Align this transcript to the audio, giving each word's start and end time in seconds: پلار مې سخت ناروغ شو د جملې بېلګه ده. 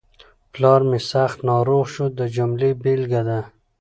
پلار 0.53 0.81
مې 0.89 0.99
سخت 1.11 1.37
ناروغ 1.49 1.85
شو 1.93 2.05
د 2.17 2.19
جملې 2.35 2.69
بېلګه 2.83 3.21
ده. 3.29 3.39